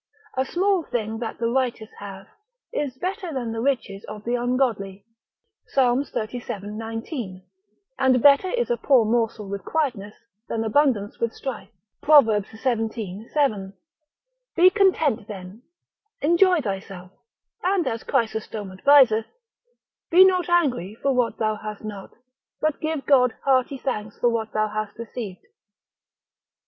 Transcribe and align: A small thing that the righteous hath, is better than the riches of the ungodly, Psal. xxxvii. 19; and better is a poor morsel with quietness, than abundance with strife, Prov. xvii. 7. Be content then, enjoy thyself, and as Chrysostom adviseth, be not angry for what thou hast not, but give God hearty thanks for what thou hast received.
A 0.35 0.45
small 0.45 0.81
thing 0.81 1.19
that 1.19 1.37
the 1.37 1.45
righteous 1.51 1.91
hath, 1.99 2.27
is 2.73 2.97
better 2.97 3.31
than 3.31 3.51
the 3.51 3.61
riches 3.61 4.03
of 4.05 4.23
the 4.23 4.33
ungodly, 4.33 5.05
Psal. 5.75 6.03
xxxvii. 6.03 6.71
19; 6.73 7.43
and 7.99 8.19
better 8.23 8.49
is 8.49 8.71
a 8.71 8.77
poor 8.77 9.05
morsel 9.05 9.47
with 9.47 9.63
quietness, 9.63 10.15
than 10.49 10.63
abundance 10.63 11.19
with 11.19 11.35
strife, 11.35 11.69
Prov. 12.01 12.25
xvii. 12.47 13.27
7. 13.31 13.73
Be 14.55 14.71
content 14.71 15.27
then, 15.27 15.61
enjoy 16.19 16.61
thyself, 16.61 17.11
and 17.63 17.85
as 17.87 18.01
Chrysostom 18.03 18.71
adviseth, 18.71 19.27
be 20.09 20.25
not 20.25 20.49
angry 20.49 20.95
for 20.95 21.13
what 21.13 21.37
thou 21.37 21.53
hast 21.57 21.83
not, 21.83 22.09
but 22.59 22.81
give 22.81 23.05
God 23.05 23.35
hearty 23.45 23.77
thanks 23.77 24.17
for 24.17 24.29
what 24.29 24.51
thou 24.51 24.67
hast 24.67 24.97
received. 24.97 25.45